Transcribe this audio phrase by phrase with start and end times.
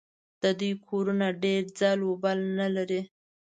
[0.41, 3.01] د دوی کورونه ډېر ځل و بل نه لري.